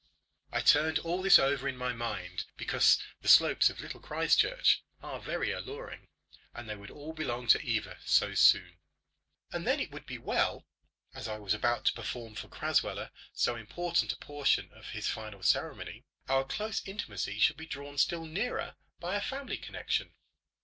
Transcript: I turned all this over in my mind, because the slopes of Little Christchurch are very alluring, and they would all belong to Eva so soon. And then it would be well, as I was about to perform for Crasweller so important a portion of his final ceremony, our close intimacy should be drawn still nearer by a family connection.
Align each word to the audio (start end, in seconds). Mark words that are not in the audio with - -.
I 0.51 0.61
turned 0.61 0.97
all 0.97 1.21
this 1.21 1.37
over 1.37 1.67
in 1.67 1.77
my 1.77 1.93
mind, 1.93 2.45
because 2.57 2.97
the 3.21 3.27
slopes 3.27 3.69
of 3.69 3.81
Little 3.81 3.99
Christchurch 3.99 4.81
are 5.03 5.19
very 5.19 5.51
alluring, 5.51 6.07
and 6.55 6.67
they 6.67 6.75
would 6.75 6.89
all 6.89 7.13
belong 7.13 7.45
to 7.49 7.61
Eva 7.61 7.99
so 8.03 8.33
soon. 8.33 8.79
And 9.51 9.67
then 9.67 9.79
it 9.79 9.91
would 9.91 10.07
be 10.07 10.17
well, 10.17 10.65
as 11.13 11.27
I 11.27 11.37
was 11.37 11.53
about 11.53 11.85
to 11.85 11.93
perform 11.93 12.33
for 12.33 12.47
Crasweller 12.47 13.11
so 13.31 13.55
important 13.55 14.11
a 14.13 14.17
portion 14.17 14.71
of 14.73 14.87
his 14.87 15.07
final 15.07 15.43
ceremony, 15.43 16.03
our 16.27 16.45
close 16.45 16.81
intimacy 16.87 17.37
should 17.37 17.57
be 17.57 17.67
drawn 17.67 17.99
still 17.99 18.25
nearer 18.25 18.77
by 18.99 19.13
a 19.15 19.21
family 19.21 19.59
connection. 19.59 20.15